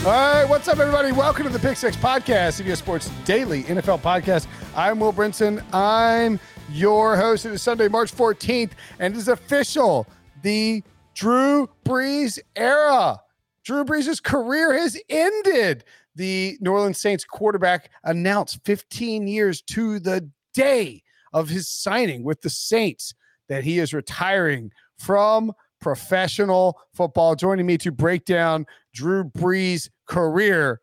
[0.00, 1.12] All right, what's up, everybody?
[1.12, 4.46] Welcome to the Pick Six Podcast, CBS Sports Daily NFL Podcast.
[4.74, 5.62] I'm Will Brinson.
[5.74, 7.44] I'm your host.
[7.44, 10.06] It is Sunday, March 14th, and it is official.
[10.40, 10.82] The
[11.12, 13.20] Drew Brees era.
[13.62, 15.84] Drew Brees' career has ended.
[16.16, 21.02] The New Orleans Saints quarterback announced 15 years to the day
[21.34, 23.12] of his signing with the Saints
[23.50, 27.34] that he is retiring from professional football.
[27.34, 30.80] Joining me to break down Drew Brees' career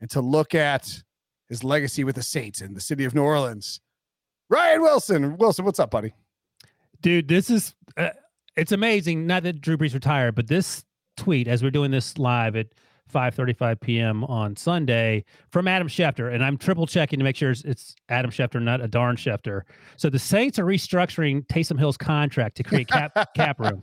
[0.00, 1.02] and to look at
[1.48, 3.80] his legacy with the Saints in the city of New Orleans.
[4.48, 5.36] Ryan Wilson.
[5.36, 6.14] Wilson, what's up, buddy?
[7.00, 8.10] Dude, this is uh,
[8.56, 9.26] it's amazing.
[9.26, 10.84] Not that Drew Brees retired, but this
[11.16, 12.68] tweet as we're doing this live at
[13.12, 14.24] 5:35 p.m.
[14.24, 18.30] on Sunday from Adam Schefter, and I'm triple checking to make sure it's, it's Adam
[18.30, 19.62] Schefter, not a darn Schefter.
[19.96, 23.82] So the Saints are restructuring Taysom Hill's contract to create cap cap room.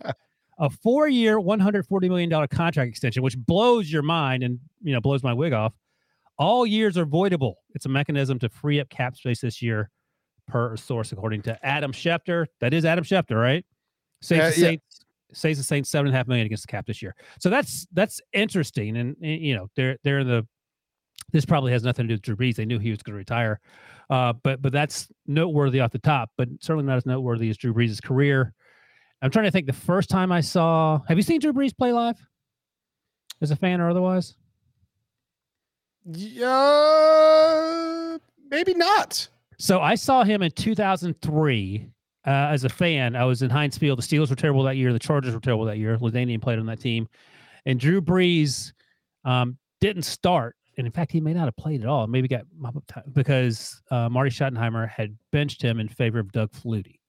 [0.62, 5.24] A four-year, 140 million dollar contract extension, which blows your mind and you know blows
[5.24, 5.74] my wig off.
[6.38, 7.56] All years are voidable.
[7.76, 9.90] It's a mechanism to free up cap space this year,
[10.48, 12.48] per source according to Adam Schefter.
[12.60, 13.66] That is Adam Schefter, right?
[14.22, 14.70] Saints, uh, Yeah, yeah.
[14.72, 17.16] Saints says the Saints seven and a half million against the cap this year.
[17.40, 20.48] So that's that's interesting, and, and, you know they're they're in the.
[21.32, 22.56] This probably has nothing to do with Drew Brees.
[22.56, 23.60] They knew he was going to retire,
[24.10, 27.74] uh, but but that's noteworthy off the top, but certainly not as noteworthy as Drew
[27.74, 28.54] Brees' career.
[29.22, 29.68] I'm trying to think.
[29.68, 32.18] The first time I saw, have you seen Drew Brees play live,
[33.42, 34.36] as a fan or otherwise?
[36.06, 36.48] Yeah,
[38.50, 39.28] maybe not.
[39.58, 41.90] So I saw him in 2003
[42.30, 43.16] uh, as a fan.
[43.16, 43.98] I was in Heinz Field.
[43.98, 44.94] The Steelers were terrible that year.
[44.94, 45.98] The Chargers were terrible that year.
[45.98, 47.10] LaDainian played on that team,
[47.66, 48.72] and Drew Brees
[49.26, 50.56] um, didn't start.
[50.78, 52.06] And in fact, he may not have played at all.
[52.06, 52.46] Maybe got
[53.14, 57.00] because uh, Marty Schottenheimer had benched him in favor of Doug Flutie.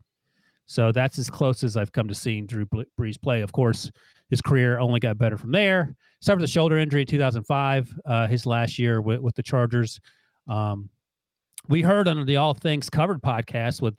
[0.64, 2.64] So that's as close as I've come to seeing Drew
[2.98, 3.42] Brees play.
[3.42, 3.91] Of course,
[4.31, 5.94] his career only got better from there.
[6.22, 10.00] Suffered a shoulder injury in 2005, uh, his last year with, with the Chargers.
[10.48, 10.88] Um,
[11.69, 13.94] we heard on the All Things Covered podcast with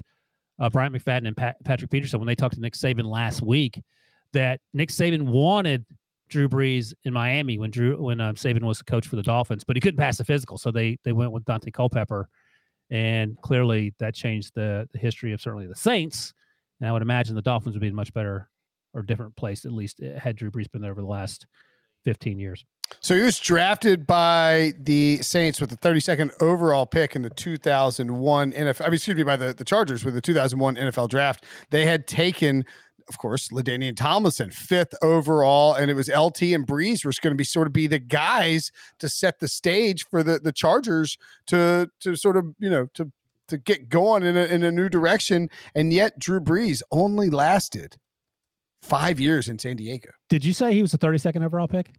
[0.61, 3.81] uh, Bryant McFadden and Pat, Patrick Peterson when they talked to Nick Saban last week
[4.31, 5.85] that Nick Saban wanted
[6.29, 9.63] Drew Brees in Miami when Drew when um, Saban was the coach for the Dolphins,
[9.63, 12.29] but he couldn't pass the physical, so they they went with Daunte Culpepper,
[12.89, 16.33] and clearly that changed the the history of certainly the Saints.
[16.79, 18.49] And I would imagine the Dolphins would be in much better
[18.93, 21.47] or different place at least uh, had Drew Brees been there over the last
[22.05, 22.65] 15 years.
[22.99, 28.51] So he was drafted by the Saints with the 32nd overall pick in the 2001
[28.51, 28.81] NFL.
[28.81, 31.45] I mean, excuse me, by the, the Chargers with the 2001 NFL draft.
[31.69, 32.65] They had taken,
[33.07, 37.37] of course, LaDainian Tomlinson, fifth overall, and it was LT and Brees were going to
[37.37, 41.89] be sort of be the guys to set the stage for the the Chargers to
[42.01, 43.11] to sort of you know to
[43.51, 45.49] to get going in a, in a new direction.
[45.75, 47.97] And yet, Drew Brees only lasted
[48.81, 50.09] five years in San Diego.
[50.29, 51.91] Did you say he was the 32nd overall pick?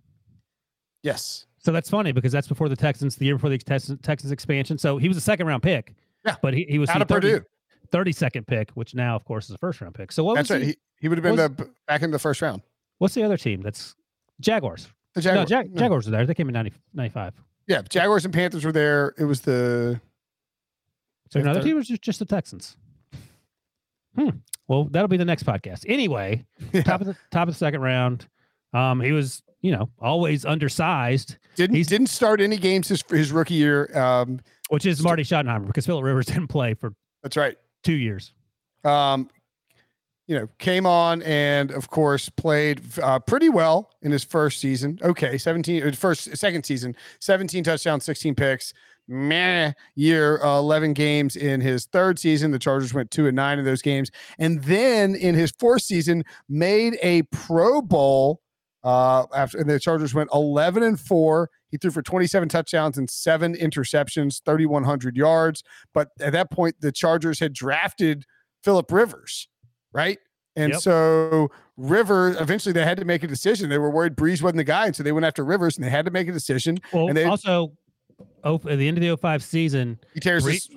[1.02, 1.46] Yes.
[1.58, 4.78] So that's funny because that's before the Texans, the year before the Texans, Texans expansion.
[4.78, 5.94] So he was a second round pick.
[6.24, 6.36] Yeah.
[6.42, 7.42] But he, he was Out the of Purdue.
[7.90, 10.12] 30, 32nd pick, which now, of course, is a first round pick.
[10.12, 10.66] So what That's was right.
[10.68, 12.62] he- He, would have been was- the, back in the first round.
[12.98, 13.60] what's the other team?
[13.62, 13.94] That's
[14.40, 14.88] Jaguars.
[15.14, 15.48] The No, Jaguars.
[15.48, 15.78] Jag- no.
[15.80, 16.26] Jaguars were there.
[16.26, 17.34] They came in 90, 95.
[17.66, 19.14] Yeah, Jaguars and Panthers were there.
[19.18, 20.00] It was the
[21.30, 22.76] So another they're- team was just, just the Texans.
[24.16, 24.30] Hmm.
[24.68, 25.84] Well, that'll be the next podcast.
[25.88, 26.44] Anyway,
[26.84, 28.26] top of the top of the second round.
[28.72, 33.32] Um, he was, you know, always undersized, didn't He's- didn't start any games his his
[33.32, 33.90] rookie year.
[33.98, 34.40] Um,
[34.70, 37.56] which is Marty Schottenheimer because Philip Rivers didn't play for that's right.
[37.84, 38.32] two years.
[38.84, 39.28] Um,
[40.28, 44.98] you know, came on and of course played uh, pretty well in his first season.
[45.02, 48.72] Okay, seventeen uh, first second season, seventeen touchdowns, sixteen picks.
[49.08, 52.52] Meh year, uh, eleven games in his third season.
[52.52, 56.24] The Chargers went two and nine in those games, and then in his fourth season
[56.48, 58.40] made a Pro Bowl.
[58.84, 61.50] Uh, after and the Chargers went eleven and four.
[61.70, 65.62] He threw for twenty seven touchdowns and seven interceptions, thirty one hundred yards.
[65.94, 68.24] But at that point, the Chargers had drafted
[68.64, 69.48] Philip Rivers,
[69.92, 70.18] right?
[70.56, 70.80] And Yep.
[70.82, 73.70] so Rivers eventually they had to make a decision.
[73.70, 75.90] They were worried Brees wasn't the guy, and so they went after Rivers, and they
[75.90, 76.78] had to make a decision.
[76.92, 77.72] Well, And they- also,
[78.44, 80.68] oh, at the end of the 05 season, He tears Bree- his,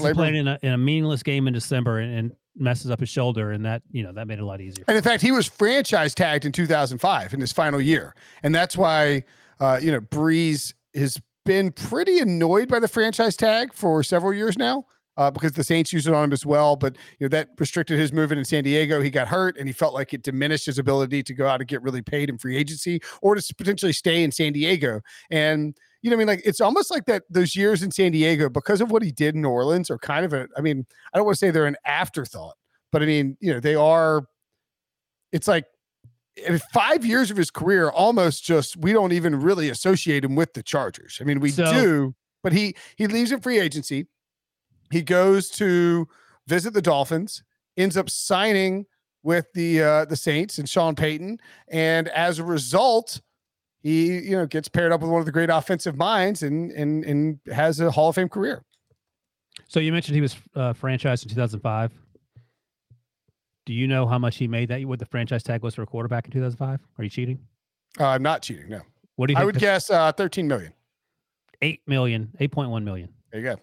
[0.00, 3.08] was playing in a, in a meaningless game in December, and, and messes up his
[3.08, 4.84] shoulder, and that you know that made it a lot easier.
[4.88, 8.76] And in fact, he was franchise tagged in 2005 in his final year, and that's
[8.76, 9.24] why
[9.58, 14.58] uh, you know Brees has been pretty annoyed by the franchise tag for several years
[14.58, 14.84] now.
[15.16, 17.98] Uh, because the Saints used it on him as well, but you know that restricted
[17.98, 19.02] his movement in San Diego.
[19.02, 21.68] He got hurt, and he felt like it diminished his ability to go out and
[21.68, 25.02] get really paid in free agency, or to potentially stay in San Diego.
[25.30, 28.48] And you know, I mean, like it's almost like that those years in San Diego
[28.48, 30.48] because of what he did in New Orleans are kind of a.
[30.56, 32.56] I mean, I don't want to say they're an afterthought,
[32.90, 34.24] but I mean, you know, they are.
[35.32, 35.66] It's like
[36.72, 40.62] five years of his career, almost just we don't even really associate him with the
[40.62, 41.18] Chargers.
[41.20, 44.06] I mean, we so, do, but he he leaves in free agency.
[44.90, 46.08] He goes to
[46.46, 47.42] visit the Dolphins,
[47.76, 48.86] ends up signing
[49.22, 51.38] with the uh, the Saints and Sean Payton,
[51.68, 53.20] and as a result
[53.82, 57.04] he you know gets paired up with one of the great offensive minds and and
[57.04, 58.62] and has a Hall of Fame career.
[59.68, 61.92] So you mentioned he was uh, franchised in 2005.
[63.66, 64.84] Do you know how much he made that?
[64.84, 66.80] What the franchise tag was for a quarterback in 2005?
[66.98, 67.38] Are you cheating?
[67.98, 68.68] Uh, I'm not cheating.
[68.68, 68.80] No.
[69.16, 69.38] What do you?
[69.38, 70.72] I would guess uh, 13 million.
[71.62, 73.10] Eight million, 8.1 million.
[73.30, 73.56] There you go.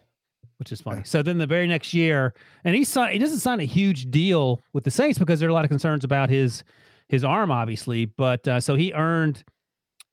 [0.60, 1.02] Which is funny.
[1.04, 2.34] So then the very next year,
[2.64, 3.14] and he signed.
[3.14, 5.70] He doesn't sign a huge deal with the Saints because there are a lot of
[5.70, 6.64] concerns about his
[7.10, 8.06] his arm, obviously.
[8.06, 9.44] But uh, so he earned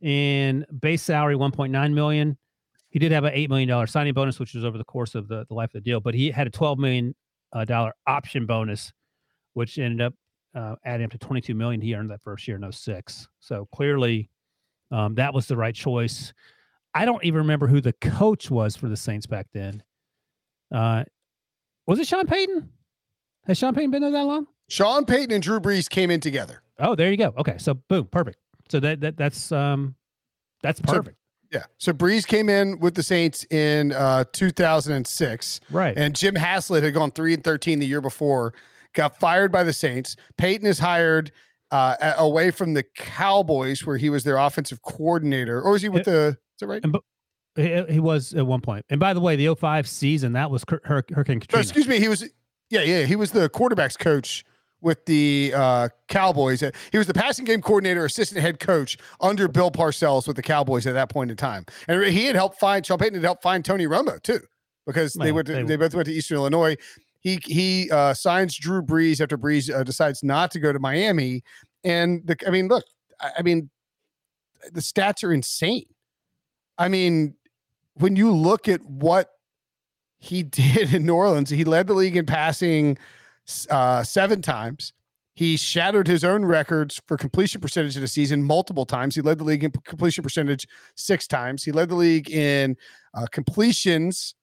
[0.04, 2.36] in base salary 1.9 million.
[2.90, 5.26] He did have an eight million dollar signing bonus, which was over the course of
[5.26, 5.98] the, the life of the deal.
[5.98, 7.14] But he had a 12 million
[7.52, 8.92] uh, dollar option bonus,
[9.54, 10.14] which ended up
[10.54, 11.80] uh, adding up to 22 million.
[11.80, 13.26] He earned that first year in 06.
[13.40, 14.28] So clearly,
[14.92, 16.32] um, that was the right choice.
[16.94, 19.82] I don't even remember who the coach was for the Saints back then.
[20.72, 21.04] Uh,
[21.86, 22.68] was it Sean Payton?
[23.46, 24.46] Has Sean Payton been there that long?
[24.68, 26.62] Sean Payton and Drew Brees came in together.
[26.78, 27.32] Oh, there you go.
[27.38, 28.38] Okay, so boom, perfect.
[28.68, 29.94] So that, that that's um
[30.62, 31.16] that's perfect.
[31.52, 31.64] So, yeah.
[31.78, 35.60] So Brees came in with the Saints in uh 2006.
[35.70, 35.96] Right.
[35.96, 38.54] And Jim Haslett had gone 3 and 13 the year before,
[38.94, 40.16] got fired by the Saints.
[40.38, 41.32] Payton is hired
[41.70, 45.60] uh away from the Cowboys where he was their offensive coordinator.
[45.60, 46.84] Or was he with it, the is that right?
[46.84, 46.96] And,
[47.56, 48.84] he, he was at one point.
[48.90, 51.62] And by the way, the 05 season, that was Hurricane Katrina.
[51.62, 52.28] excuse me, he was
[52.70, 54.44] yeah, yeah, he was the quarterbacks coach
[54.84, 56.62] with the uh, Cowboys.
[56.92, 60.86] He was the passing game coordinator, assistant head coach under Bill Parcells with the Cowboys
[60.86, 61.64] at that point in time.
[61.88, 64.40] And he had helped find Sean Payton had helped find Tony Romo too,
[64.86, 66.76] because Man, they went to, they, they, both went to Eastern Illinois.
[67.20, 71.42] He he uh, signs Drew Brees after Brees uh, decides not to go to Miami,
[71.82, 72.84] and the I mean, look,
[73.18, 73.70] I, I mean,
[74.72, 75.86] the stats are insane.
[76.76, 77.34] I mean,
[77.94, 79.30] when you look at what
[80.18, 82.98] he did in New Orleans, he led the league in passing
[83.70, 84.92] uh, seven times.
[85.34, 89.16] He shattered his own records for completion percentage in a season multiple times.
[89.16, 91.64] He led the league in completion percentage six times.
[91.64, 92.76] He led the league in
[93.14, 94.36] uh, completions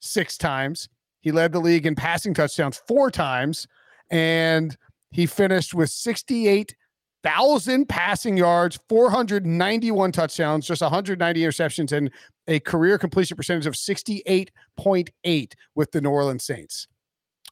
[0.00, 0.88] six times.
[1.22, 3.66] He led the league in passing touchdowns four times.
[4.10, 4.76] And
[5.10, 12.12] he finished with 68,000 passing yards, 491 touchdowns, just 190 interceptions, and
[12.46, 16.86] a career completion percentage of 68.8 with the New Orleans Saints.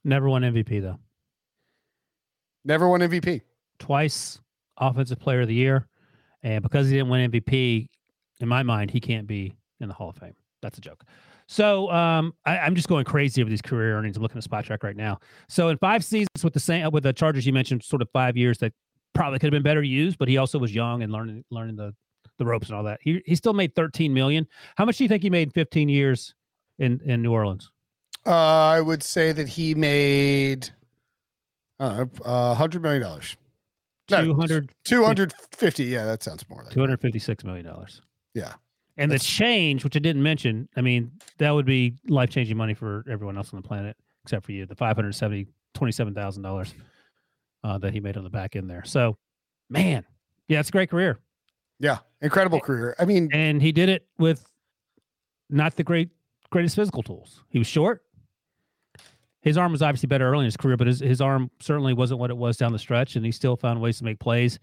[0.05, 0.99] Never won MVP though.
[2.65, 3.43] Never won MVP.
[3.79, 4.41] Twice
[4.77, 5.87] offensive player of the year.
[6.43, 7.89] And because he didn't win MVP,
[8.41, 10.35] in my mind, he can't be in the Hall of Fame.
[10.63, 11.05] That's a joke.
[11.49, 14.17] So um, I, am just going crazy over these career earnings.
[14.17, 15.19] I'm looking at Spotrac right now.
[15.49, 18.37] So in five seasons with the same with the Chargers, you mentioned sort of five
[18.37, 18.73] years that
[19.15, 21.95] probably could have been better used, but he also was young and learning learning the
[22.39, 22.99] the ropes and all that.
[23.01, 24.47] He he still made 13 million.
[24.77, 26.35] How much do you think he made in 15 years
[26.79, 27.71] in in New Orleans?
[28.27, 30.71] Uh, I would say that he made
[31.79, 33.37] uh, hundred million dollars.
[34.11, 38.01] No, 200 250 yeah that sounds more like 256 million dollars.
[38.35, 38.53] Yeah.
[38.97, 43.05] And the change which i didn't mention i mean that would be life-changing money for
[43.11, 46.75] everyone else on the planet except for you the 570 27000 dollars
[47.65, 48.85] uh, that he made on the back end there.
[48.85, 49.19] So
[49.69, 50.05] man
[50.49, 51.19] yeah it's a great career.
[51.81, 52.95] Yeah incredible career.
[52.99, 54.45] I mean and he did it with
[55.51, 56.11] not the great
[56.51, 57.43] greatest physical tools.
[57.49, 58.05] He was short
[59.47, 62.19] his arm was obviously better early in his career, but his, his arm certainly wasn't
[62.19, 64.59] what it was down the stretch, and he still found ways to make plays.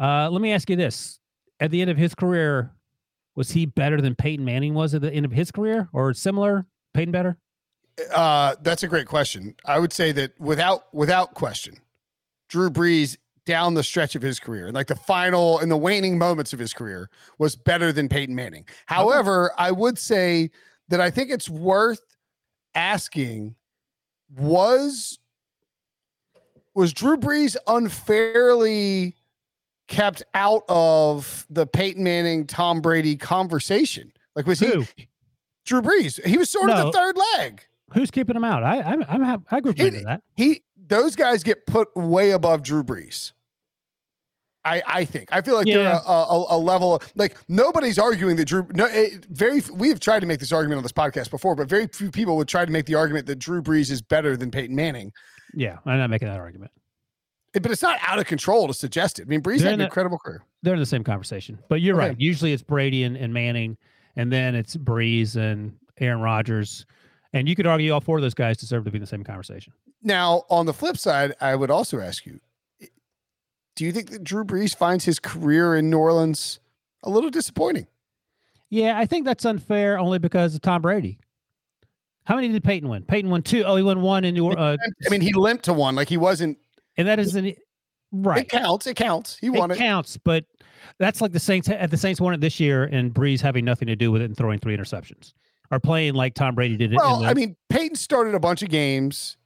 [0.00, 1.20] Uh, let me ask you this:
[1.60, 2.72] At the end of his career,
[3.36, 6.64] was he better than Peyton Manning was at the end of his career, or similar?
[6.94, 7.36] Peyton better?
[8.14, 9.54] Uh, that's a great question.
[9.66, 11.74] I would say that without without question,
[12.48, 16.54] Drew Brees down the stretch of his career, like the final and the waning moments
[16.54, 18.64] of his career, was better than Peyton Manning.
[18.86, 20.50] However, I would say
[20.88, 22.00] that I think it's worth
[22.74, 23.54] asking
[24.36, 25.18] was
[26.74, 29.16] was Drew Brees unfairly
[29.88, 34.12] kept out of the Peyton Manning Tom Brady conversation?
[34.36, 34.86] Like was Who?
[34.96, 35.08] he
[35.64, 36.24] Drew Brees?
[36.24, 36.74] He was sort no.
[36.74, 37.64] of the third leg.
[37.94, 38.62] Who's keeping him out?
[38.62, 40.22] I I'm, I'm I agree with that.
[40.36, 43.32] He those guys get put way above Drew Brees.
[44.68, 48.44] I, I think I feel like they're a, a, a level like nobody's arguing that
[48.46, 48.66] Drew.
[48.74, 51.68] No, it, very we have tried to make this argument on this podcast before, but
[51.68, 54.50] very few people would try to make the argument that Drew Brees is better than
[54.50, 55.12] Peyton Manning.
[55.54, 56.70] Yeah, I'm not making that argument.
[57.54, 59.22] It- but it's not out of control to suggest it.
[59.22, 60.42] I mean, Brees They're had an the- incredible career.
[60.62, 61.58] They're in the same conversation.
[61.68, 62.08] But you're Okay.
[62.08, 62.20] right.
[62.20, 63.76] Usually it's Brady and, and Manning,
[64.16, 66.84] and then it's Brees and Aaron Rodgers.
[67.32, 69.22] And you could argue all four of those guys deserve to be in the same
[69.24, 69.72] conversation.
[70.02, 72.40] Now, on the flip side, I would also ask you:
[73.78, 76.58] Do you think that Drew Brees finds his career in New Orleans
[77.04, 77.86] a little disappointing?
[78.70, 81.20] Yeah, I think that's unfair only because of Tom Brady.
[82.24, 83.04] How many did Peyton win?
[83.04, 83.62] Peyton won two.
[83.62, 84.80] Oh, he won one in New Orleans.
[84.82, 86.58] Uh, I mean, he limped to one, like he wasn't.
[86.96, 87.56] and that isn't
[88.10, 88.40] right.
[88.40, 88.88] It counts.
[88.88, 89.38] It counts.
[89.40, 89.78] He won it it.
[89.78, 90.44] counts, but
[90.98, 91.68] that's like the Saints.
[91.68, 94.24] At the Saints won it this year, and Brees having nothing to do with it
[94.24, 95.34] and throwing three interceptions,
[95.70, 98.70] or playing like Tom Brady did Well, the- I mean, Peyton started a bunch of
[98.70, 99.36] games.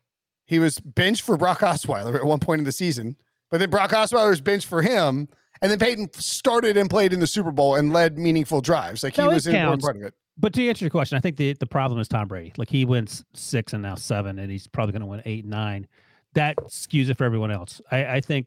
[0.46, 3.16] He was benched for Brock Osweiler at one point in the season,
[3.52, 5.28] but then Brock Osweiler was benched for him,
[5.60, 9.04] and then Peyton started and played in the Super Bowl and led meaningful drives.
[9.04, 9.84] Like he was in counts.
[9.84, 10.14] part of it.
[10.38, 12.54] But to answer your question, I think the the problem is Tom Brady.
[12.56, 15.86] Like he wins six and now seven, and he's probably going to win eight, nine.
[16.32, 17.82] That skews it for everyone else.
[17.90, 18.46] I, I think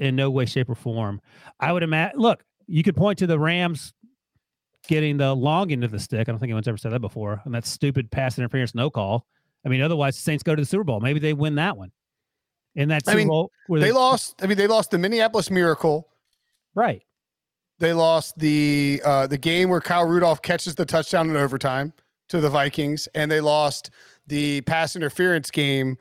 [0.00, 1.20] in no way, shape, or form.
[1.60, 2.18] I would imagine.
[2.18, 3.94] Look, you could point to the Rams
[4.88, 6.28] getting the long end of the stick.
[6.28, 9.24] I don't think anyone's ever said that before, and that stupid pass interference no call.
[9.64, 10.98] I mean, otherwise the Saints go to the Super Bowl.
[10.98, 11.92] Maybe they win that one.
[12.74, 14.34] In that I mean, Bowl, where They lost.
[14.42, 16.08] I mean, they lost the Minneapolis Miracle.
[16.74, 17.02] right.
[17.78, 21.92] They lost the uh, the game where Kyle Rudolph catches the touchdown in overtime
[22.28, 23.90] to the Vikings, and they lost
[24.28, 25.98] the pass interference game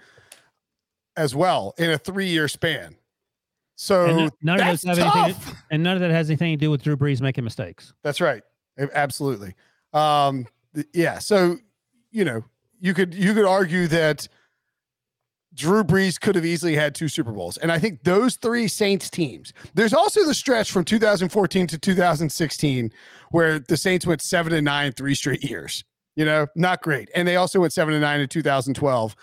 [1.18, 2.96] as well in a three year span.
[3.75, 5.56] So And none- none of those have anything.
[5.72, 7.94] And none of that has anything to do with Drew Brees making mistakes.
[8.04, 8.44] That's right.
[8.94, 9.56] Absolutely.
[9.92, 10.46] Um,
[10.94, 11.18] yeah.
[11.18, 11.58] So,
[12.12, 12.44] you know,
[12.80, 14.28] you could you could argue that
[15.62, 17.58] Drew Brees could have easily had two Super Bowls.
[17.58, 19.53] And I think those three Saints teams.
[19.75, 22.91] There's also the stretch from 2014 to 2016
[23.30, 25.84] where the Saints went 7 and 9 three straight years.
[26.15, 27.10] You know, not great.
[27.13, 29.15] And they also went 7 and 9 in 2012.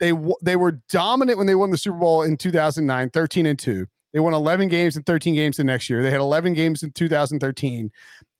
[0.00, 3.86] They they were dominant when they won the Super Bowl in 2009, 13 and 2.
[4.14, 6.02] They won 11 games and 13 games the next year.
[6.02, 7.90] They had 11 games in 2013.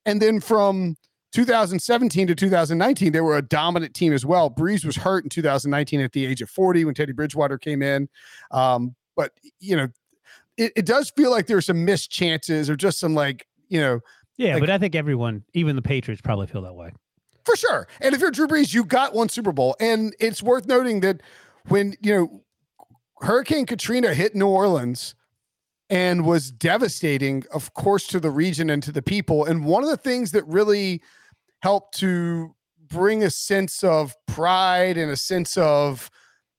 [0.06, 0.97] And then from
[1.32, 4.50] 2017 to 2019, they were a dominant team as well.
[4.50, 8.08] Brees was hurt in 2019 at the age of 40 when Teddy Bridgewater came in.
[8.50, 9.88] Um, but, you know,
[10.56, 14.00] it, it does feel like there's some missed chances or just some like, you know,
[14.37, 16.92] Yeah, Like- but I think everyone, even the Patriots, probably feel that way.
[17.44, 17.88] for sure.
[18.00, 19.75] And if you're Drew Brees, you got one Super Bowl.
[19.80, 21.23] And it's worth noting that
[21.68, 22.42] when, you know,
[23.20, 25.14] Hurricane Katrina hit New Orleans
[25.90, 29.45] and was devastating, of course, to the region and to the people.
[29.45, 31.02] And one of the things that really
[31.62, 32.54] helped to
[32.88, 36.11] bring a sense of pride and a sense of,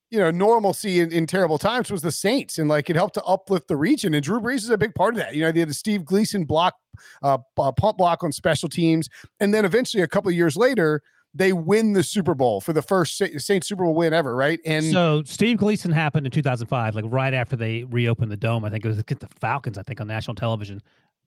[0.09, 2.57] you know, normalcy in, in terrible times was the Saints.
[2.57, 4.13] And like it helped to uplift the region.
[4.13, 5.35] And Drew Brees is a big part of that.
[5.35, 6.75] You know, they had the Steve Gleason block,
[7.21, 9.09] uh, uh, pump block on special teams.
[9.39, 11.01] And then eventually, a couple of years later,
[11.33, 14.59] they win the Super Bowl for the first Sa- Saints Super Bowl win ever, right?
[14.65, 18.65] And so Steve Gleason happened in 2005, like right after they reopened the dome.
[18.65, 20.81] I think it was against the Falcons, I think, on national television.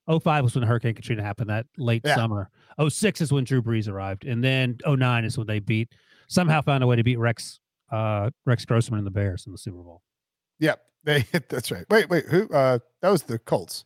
[0.08, 2.16] 05 was when Hurricane Katrina happened that late Yeah.
[2.16, 2.50] summer.
[2.88, 4.24] 06 is when Drew Brees arrived.
[4.24, 5.92] And then 09 is when they beat,
[6.28, 7.60] somehow found a way to beat Rex
[7.92, 10.02] uh, Rex Grossman and the Bears in the Super Bowl.
[10.58, 11.84] yep, they that's right.
[11.90, 12.48] Wait, wait, who?
[12.48, 13.84] Uh, that was the Colts.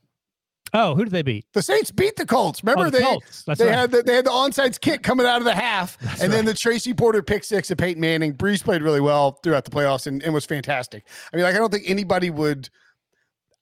[0.78, 1.46] Oh, who did they beat?
[1.54, 2.62] The Saints beat the Colts.
[2.62, 3.44] Remember oh, the they Colts.
[3.44, 3.74] They right.
[3.74, 6.44] had the, they had the onside kick coming out of the half, That's and then
[6.44, 8.34] the Tracy Porter pick six of Peyton Manning.
[8.34, 11.06] Brees played really well throughout the playoffs and, and was fantastic.
[11.32, 12.68] I mean, like I don't think anybody would.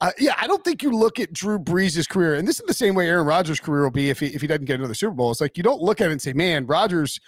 [0.00, 2.74] Uh, yeah, I don't think you look at Drew Brees' career, and this is the
[2.74, 5.14] same way Aaron Rodgers' career will be if he if he doesn't get another Super
[5.14, 5.30] Bowl.
[5.30, 7.20] It's like you don't look at it and say, "Man, Rodgers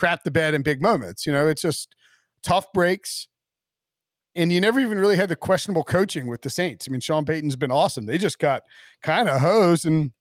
[0.00, 1.94] crapped the bed in big moments." You know, it's just
[2.42, 3.28] tough breaks,
[4.36, 6.86] and you never even really had the questionable coaching with the Saints.
[6.88, 8.06] I mean, Sean Payton's been awesome.
[8.06, 8.62] They just got
[9.02, 10.12] kind of hosed, and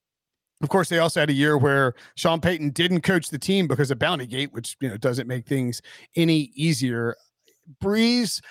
[0.62, 3.92] of course, they also had a year where Sean Payton didn't coach the team because
[3.92, 5.82] of Bounty Gate, which you know doesn't make things
[6.16, 7.16] any easier.
[7.82, 8.42] Brees,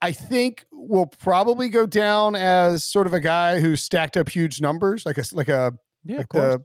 [0.00, 4.60] I think, will probably go down as sort of a guy who stacked up huge
[4.60, 5.72] numbers, like a like a
[6.04, 6.64] yeah, like the.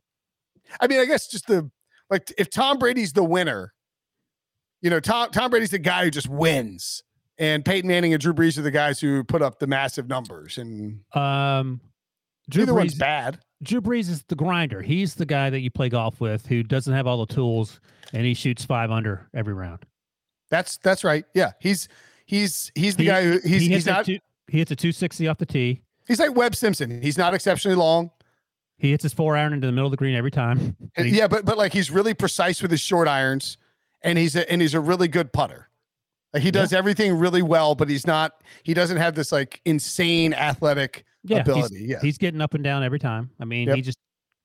[0.79, 1.69] I mean, I guess just the
[2.09, 3.73] like if Tom Brady's the winner,
[4.81, 7.03] you know, Tom Tom Brady's the guy who just wins,
[7.39, 10.57] and Peyton Manning and Drew Brees are the guys who put up the massive numbers,
[10.57, 11.81] and um,
[12.49, 13.39] Drew neither one's bad.
[13.63, 14.81] Drew Brees is the grinder.
[14.81, 17.79] He's the guy that you play golf with who doesn't have all the tools
[18.13, 19.85] and he shoots five under every round.
[20.49, 21.25] That's that's right.
[21.33, 21.87] Yeah, he's
[22.25, 25.27] he's he's the He- guy who he's he he's not two, he hits a 260
[25.27, 25.81] off the tee.
[26.07, 27.01] he's like Webb Simpson.
[27.01, 28.11] He's not exceptionally long.
[28.77, 30.75] He hits his four iron into the middle of the green every time.
[30.95, 33.57] He- Yeah, but but like he's really precise with his short irons,
[34.01, 35.68] and he's a and he's a really good putter.
[36.33, 38.43] Like he does everything really well, but he's not.
[38.63, 41.77] He doesn't have this like insane athletic Yeah, ability.
[41.79, 43.31] he's, yeah, he's getting up and down every time.
[43.39, 43.75] I mean, Yep.
[43.75, 43.97] he just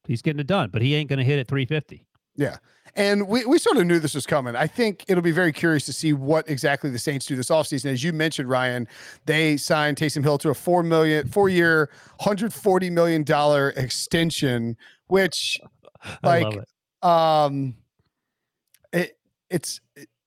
[0.06, 2.06] he's getting it done, but he ain't going to hit at 350.
[2.36, 2.56] Yeah.
[2.96, 4.54] And we, we sort of knew this was coming.
[4.56, 7.86] I think it'll be very curious to see what exactly the Saints do this offseason.
[7.92, 8.86] As you mentioned, Ryan,
[9.26, 14.76] they signed Taysom Hill to a four million, four year, hundred forty million dollar extension,
[15.08, 15.58] which
[16.22, 17.06] Like, it.
[17.08, 17.74] um
[18.92, 19.18] it
[19.50, 19.80] it's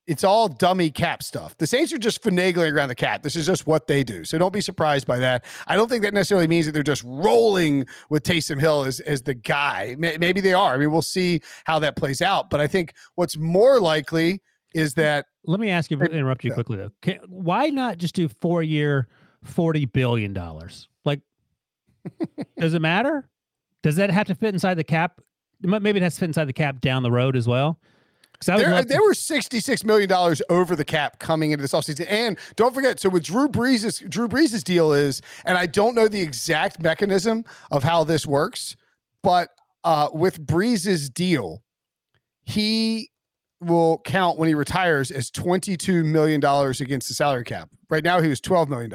[0.07, 1.55] it's all dummy cap stuff.
[1.57, 3.23] The Saints are just finagling around the cap.
[3.23, 4.23] This is just what they do.
[4.23, 5.43] So don't be surprised by that.
[5.67, 9.21] I don't think that necessarily means that they're just rolling with Taysom Hill as, as
[9.21, 9.95] the guy.
[9.99, 10.73] Maybe they are.
[10.73, 12.49] I mean, we'll see how that plays out.
[12.49, 14.41] But I think what's more likely
[14.73, 16.91] is that Let me ask you, interrupt you quickly though.
[17.01, 19.09] Can, why not just do four year,
[19.43, 20.87] forty billion dollars?
[21.03, 21.21] Like,
[22.59, 23.29] does it matter?
[23.83, 25.19] Does that have to fit inside the cap?
[25.61, 27.79] Maybe it has to fit inside the cap down the road as well.
[28.45, 30.11] There, they were $66 million
[30.49, 32.05] over the cap coming into this offseason.
[32.07, 36.07] And don't forget, so with Drew Brees' Drew Brees' deal is, and I don't know
[36.07, 38.75] the exact mechanism of how this works,
[39.23, 39.49] but
[39.83, 41.63] uh, with Brees' deal,
[42.45, 43.09] he
[43.59, 46.43] will count when he retires as $22 million
[46.79, 47.69] against the salary cap.
[47.89, 48.93] Right now, he was $12 million.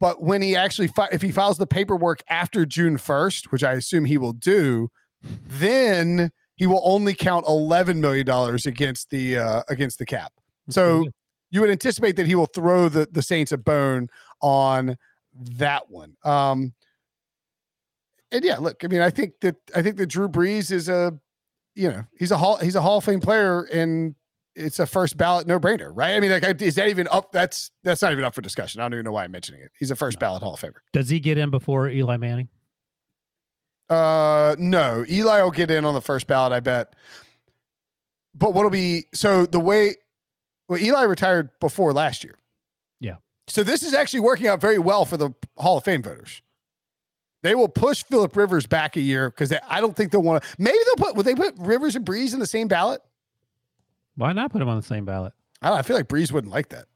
[0.00, 3.72] But when he actually, fi- if he files the paperwork after June 1st, which I
[3.72, 4.90] assume he will do,
[5.22, 10.32] then he will only count eleven million dollars against the uh, against the cap.
[10.70, 11.06] So
[11.50, 14.08] you would anticipate that he will throw the the Saints a bone
[14.40, 14.96] on
[15.34, 16.16] that one.
[16.24, 16.74] Um,
[18.32, 21.18] and yeah, look, I mean, I think that I think that Drew Brees is a,
[21.74, 24.14] you know, he's a hall he's a Hall of Fame player, and
[24.56, 26.14] it's a first ballot no brainer, right?
[26.14, 27.32] I mean, like, is that even up?
[27.32, 28.80] That's that's not even up for discussion.
[28.80, 29.70] I don't even know why I'm mentioning it.
[29.78, 30.80] He's a first ballot Hall of Famer.
[30.92, 32.48] does he get in before Eli Manning?
[33.88, 36.94] Uh, no, Eli will get in on the first ballot, I bet.
[38.34, 39.94] But what'll be so the way
[40.68, 42.38] well, Eli retired before last year.
[43.00, 43.16] Yeah.
[43.46, 46.40] So this is actually working out very well for the Hall of Fame voters.
[47.42, 50.48] They will push Philip Rivers back a year because I don't think they'll want to.
[50.58, 51.14] Maybe they'll put.
[51.16, 53.02] Would they put Rivers and Brees in the same ballot?
[54.16, 55.34] Why not put them on the same ballot?
[55.60, 55.78] I don't.
[55.78, 56.86] I feel like Brees wouldn't like that.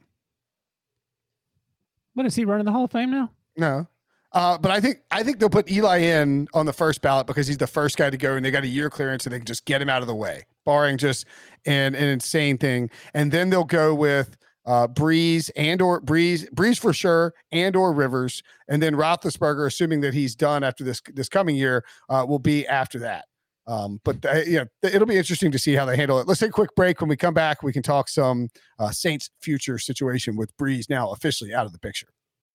[2.15, 3.31] What is he running the Hall of Fame now?
[3.57, 3.87] No.
[4.33, 7.47] Uh, but I think I think they'll put Eli in on the first ballot because
[7.47, 9.47] he's the first guy to go, and they got a year clearance, and they can
[9.47, 11.25] just get him out of the way, barring just
[11.65, 12.91] an an insane thing.
[13.15, 14.37] And then they'll go with
[14.67, 20.03] uh, Brees and or Brees, Brees for sure, and or Rivers, and then Roethlisberger, assuming
[20.03, 23.25] that he's done after this this coming year, uh, will be after that.
[23.67, 26.27] Um, but uh, it'll be interesting to see how they handle it.
[26.27, 27.01] Let's take a quick break.
[27.01, 31.13] When we come back, we can talk some uh, Saints future situation with Brees now
[31.13, 32.09] officially out of the picture.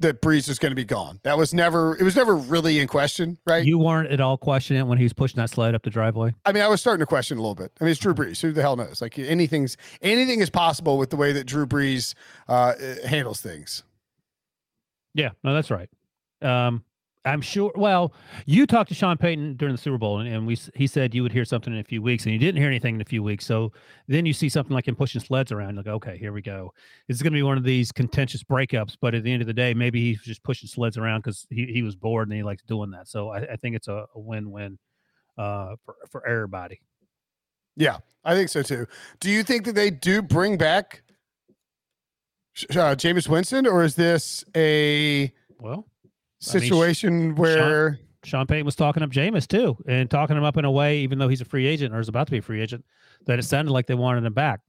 [0.00, 1.20] that Brees was going to be gone.
[1.24, 3.64] That was never, it was never really in question, right?
[3.64, 6.34] You weren't at all questioning it when he was pushing that sled up the driveway.
[6.44, 7.72] I mean, I was starting to question a little bit.
[7.80, 8.40] I mean, it's Drew Brees.
[8.40, 9.02] Who the hell knows?
[9.02, 12.14] Like anything's anything is possible with the way that Drew Brees
[12.48, 12.74] uh,
[13.06, 13.82] handles things.
[15.14, 15.88] Yeah, no, that's right.
[16.42, 16.84] Um,
[17.24, 17.72] I'm sure.
[17.74, 18.14] Well,
[18.46, 21.22] you talked to Sean Payton during the Super Bowl, and, and we he said you
[21.22, 23.22] would hear something in a few weeks, and you didn't hear anything in a few
[23.22, 23.44] weeks.
[23.44, 23.72] So
[24.06, 26.72] then you see something like him pushing sleds around, like, okay, here we go.
[27.06, 29.46] This is going to be one of these contentious breakups, but at the end of
[29.46, 32.42] the day, maybe he's just pushing sleds around because he, he was bored and he
[32.42, 33.08] likes doing that.
[33.08, 34.78] So I, I think it's a, a win-win
[35.36, 36.80] uh, for for everybody.
[37.76, 38.86] Yeah, I think so too.
[39.20, 41.02] Do you think that they do bring back
[42.70, 45.86] uh, Jameis Winston, or is this a Well,
[46.40, 47.98] situation where?
[48.24, 51.18] Sean Payton was talking up Jameis too, and talking him up in a way, even
[51.18, 52.84] though he's a free agent or is about to be a free agent,
[53.26, 54.60] that it sounded like they wanted him back.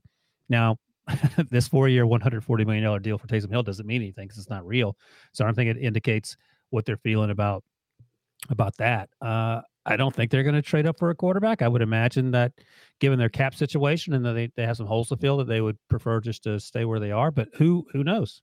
[0.50, 0.78] Now,
[1.50, 4.38] this four-year, one hundred forty million dollar deal for Taysom Hill doesn't mean anything because
[4.38, 4.96] it's not real.
[5.34, 6.38] So I don't think it indicates
[6.70, 7.64] what they're feeling about
[8.50, 9.10] about that.
[9.22, 11.62] Uh, I don't think they're going to trade up for a quarterback.
[11.62, 12.54] I would imagine that
[13.00, 15.62] given their cap situation and that they, they have some holes to fill that they
[15.62, 17.32] would prefer just to stay where they are.
[17.32, 18.42] But who who knows?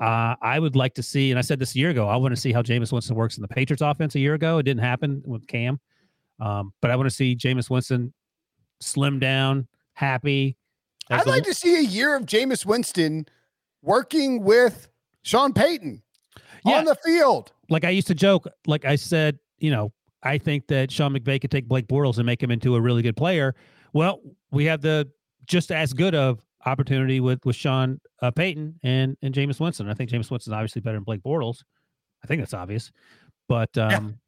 [0.00, 2.34] Uh, I would like to see, and I said this a year ago, I want
[2.34, 4.58] to see how Jameis Winston works in the Patriots offense a year ago.
[4.58, 5.80] It didn't happen with Cam.
[6.40, 8.12] Um, but I want to see Jameis Winston
[8.80, 10.56] slim down, happy.
[11.10, 13.26] I'd like to see a year of Jameis Winston
[13.82, 14.88] working with
[15.22, 16.02] Sean Payton
[16.64, 16.78] yeah.
[16.78, 17.52] on the field.
[17.70, 21.40] Like I used to joke, like I said, you know, I think that Sean McVay
[21.40, 23.54] could take Blake Bortles and make him into a really good player.
[23.92, 25.08] Well, we have the
[25.46, 29.88] just as good of opportunity with with Sean uh, Payton and and Jameis Winston.
[29.88, 31.62] I think Jameis Winston is obviously better than Blake Bortles.
[32.22, 32.90] I think that's obvious,
[33.48, 34.18] but um,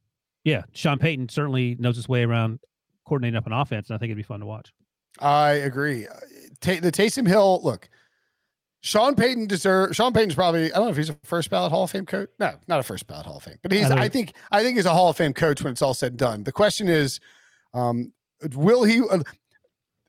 [0.45, 0.57] yeah.
[0.57, 2.61] yeah, Sean Payton certainly knows his way around
[3.05, 4.73] coordinating up an offense, and I think it'd be fun to watch.
[5.19, 6.07] I agree.
[6.07, 6.15] Uh,
[6.61, 7.89] the Taysom Hill look.
[8.83, 9.97] Sean Payton deserves.
[9.97, 10.73] Sean Payton's probably.
[10.73, 12.31] I don't know if he's a first ballot Hall of Fame coach.
[12.39, 13.91] No, not a first ballot Hall of Fame, but he's.
[13.91, 14.35] I, I think.
[14.51, 16.45] I think he's a Hall of Fame coach when it's all said and done.
[16.45, 17.21] The question is,
[17.75, 18.13] um,
[18.55, 19.03] will he?
[19.03, 19.23] Uh,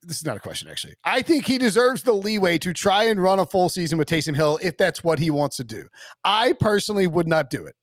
[0.03, 0.95] this is not a question, actually.
[1.03, 4.35] I think he deserves the leeway to try and run a full season with Taysom
[4.35, 5.87] Hill if that's what he wants to do.
[6.23, 7.75] I personally would not do it.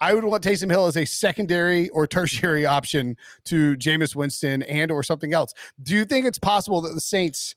[0.00, 4.90] I would want Taysom Hill as a secondary or tertiary option to Jameis Winston and
[4.90, 5.52] or something else.
[5.82, 7.54] Do you think it's possible that the Saints,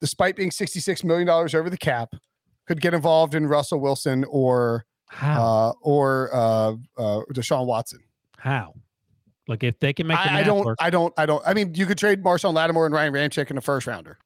[0.00, 2.14] despite being $66 million over the cap,
[2.66, 4.86] could get involved in Russell Wilson or
[5.20, 8.00] uh, or uh, uh, Deshaun Watson.
[8.38, 8.74] How?
[9.50, 10.78] Like if they can make, the I, I don't, work.
[10.80, 11.42] I don't, I don't.
[11.44, 14.16] I mean, you could trade Marshon Lattimore and Ryan Ramczyk in a first rounder.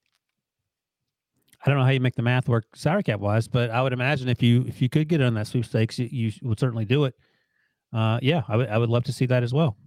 [1.64, 3.94] I don't know how you make the math work salary cap wise, but I would
[3.94, 7.04] imagine if you if you could get on that sweepstakes, you, you would certainly do
[7.04, 7.14] it.
[7.90, 9.78] Uh, yeah, I would I would love to see that as well.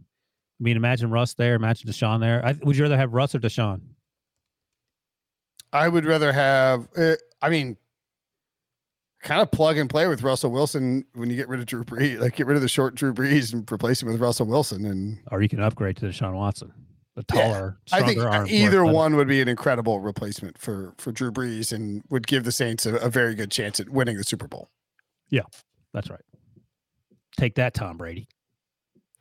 [0.60, 2.44] I mean, imagine Russ there, imagine Deshaun there.
[2.44, 3.82] I, would you rather have Russ or Deshaun?
[5.72, 6.88] I would rather have.
[6.98, 7.78] Uh, I mean,
[9.22, 12.20] kind of plug and play with Russell Wilson when you get rid of Drew Brees,
[12.20, 15.20] like get rid of the short Drew Brees and replace him with Russell Wilson, and
[15.32, 16.72] or you can upgrade to Deshaun Watson,
[17.16, 17.78] the taller.
[17.88, 22.04] Yeah, I think either one would be an incredible replacement for for Drew Brees and
[22.10, 24.70] would give the Saints a, a very good chance at winning the Super Bowl.
[25.30, 25.44] Yeah,
[25.94, 26.22] that's right.
[27.38, 28.28] Take that, Tom Brady.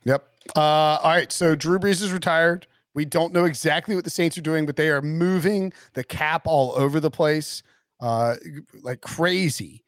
[0.05, 0.25] Yep.
[0.55, 1.31] Uh, all right.
[1.31, 2.65] So Drew Brees is retired.
[2.93, 6.43] We don't know exactly what the Saints are doing, but they are moving the cap
[6.45, 7.61] all over the place,
[7.99, 8.35] uh,
[8.81, 9.83] like crazy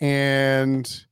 [0.00, 1.04] and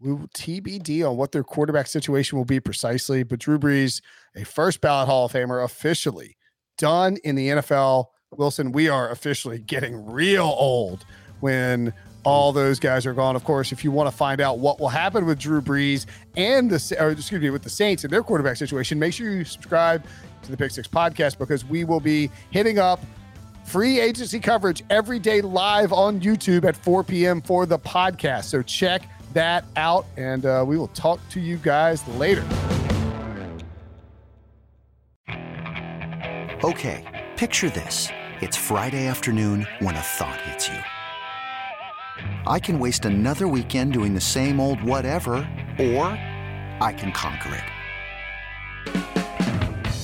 [0.00, 3.22] we will TBD on what their quarterback situation will be precisely.
[3.22, 4.00] But Drew Brees,
[4.34, 6.36] a first ballot Hall of Famer, officially
[6.78, 8.06] done in the NFL.
[8.36, 11.04] Wilson, we are officially getting real old
[11.40, 13.34] when all those guys are gone.
[13.34, 16.70] Of course, if you want to find out what will happen with Drew Brees and
[16.70, 20.04] the, or excuse me, with the Saints and their quarterback situation, make sure you subscribe
[20.42, 23.00] to the Pick Six podcast because we will be hitting up
[23.70, 27.40] free agency coverage every day live on YouTube at 4 p.m.
[27.40, 28.44] for the podcast.
[28.44, 29.02] So check
[29.32, 32.44] that out, and uh, we will talk to you guys later.
[36.64, 38.08] Okay, picture this.
[38.40, 40.78] It's Friday afternoon when a thought hits you.
[42.46, 45.34] I can waste another weekend doing the same old whatever,
[45.78, 46.06] or
[46.80, 47.79] I can conquer it.